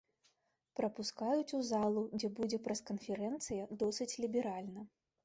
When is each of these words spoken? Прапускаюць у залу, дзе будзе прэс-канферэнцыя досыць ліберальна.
Прапускаюць 0.77 1.55
у 1.57 1.59
залу, 1.71 2.01
дзе 2.19 2.29
будзе 2.39 2.57
прэс-канферэнцыя 2.69 3.69
досыць 3.83 4.09
ліберальна. 4.25 4.81